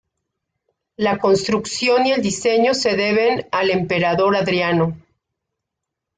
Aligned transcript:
La 0.97 1.19
construcción 1.19 2.07
y 2.07 2.11
el 2.11 2.23
diseño 2.23 2.73
se 2.73 2.95
deben 2.95 3.47
al 3.51 3.69
emperador 3.69 4.35
Adriano. 4.35 4.97